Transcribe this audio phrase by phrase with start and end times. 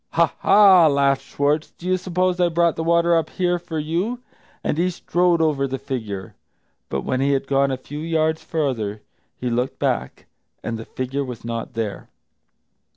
[0.13, 4.19] "Ha, ha," laughed Schwartz, "do you suppose I brought the water up here for you?"
[4.63, 6.33] And he strode over the figure.
[6.89, 9.03] But when he had gone a few yards farther,
[9.35, 10.25] he looked back,
[10.63, 12.09] and the figure was not there.